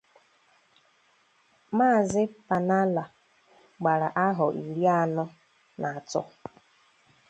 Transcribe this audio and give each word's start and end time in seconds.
Maazị 1.77 2.23
Pannalal 2.47 3.09
gbàrà 3.79 4.07
ahọ 4.25 4.45
iri 4.61 4.83
anọ 5.01 5.25
na 5.79 5.87
atọ 5.97 6.21